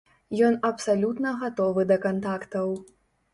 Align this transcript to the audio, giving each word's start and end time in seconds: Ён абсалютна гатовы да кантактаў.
Ён 0.45 0.55
абсалютна 0.69 1.33
гатовы 1.41 1.85
да 1.93 1.99
кантактаў. 2.07 2.73